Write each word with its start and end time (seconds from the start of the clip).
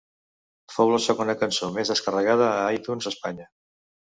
Fou 0.75 0.93
la 0.93 1.01
segona 1.07 1.35
cançó 1.43 1.69
més 1.75 1.91
descarregada 1.93 2.49
a 2.63 2.67
iTunes 2.79 3.11
a 3.11 3.17
Espanya. 3.17 3.51